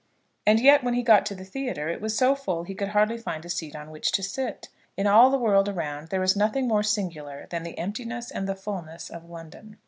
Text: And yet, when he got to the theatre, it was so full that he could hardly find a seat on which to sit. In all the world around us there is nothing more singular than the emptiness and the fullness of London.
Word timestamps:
And 0.47 0.59
yet, 0.59 0.83
when 0.83 0.95
he 0.95 1.03
got 1.03 1.27
to 1.27 1.35
the 1.35 1.45
theatre, 1.45 1.87
it 1.87 2.01
was 2.01 2.17
so 2.17 2.33
full 2.33 2.63
that 2.63 2.69
he 2.69 2.73
could 2.73 2.87
hardly 2.87 3.19
find 3.19 3.45
a 3.45 3.49
seat 3.49 3.75
on 3.75 3.91
which 3.91 4.11
to 4.13 4.23
sit. 4.23 4.67
In 4.97 5.05
all 5.05 5.29
the 5.29 5.37
world 5.37 5.69
around 5.69 6.05
us 6.05 6.09
there 6.09 6.23
is 6.23 6.35
nothing 6.35 6.67
more 6.67 6.81
singular 6.81 7.45
than 7.51 7.61
the 7.61 7.77
emptiness 7.77 8.31
and 8.31 8.49
the 8.49 8.55
fullness 8.55 9.11
of 9.11 9.29
London. 9.29 9.77